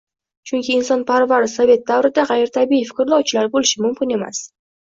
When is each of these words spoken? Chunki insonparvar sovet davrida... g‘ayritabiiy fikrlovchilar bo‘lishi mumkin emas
Chunki 0.51 0.71
insonparvar 0.77 1.45
sovet 1.57 1.85
davrida... 1.93 2.25
g‘ayritabiiy 2.31 2.83
fikrlovchilar 2.91 3.55
bo‘lishi 3.55 3.87
mumkin 3.87 4.19
emas 4.21 4.45